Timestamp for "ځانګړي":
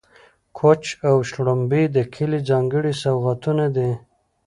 2.49-2.93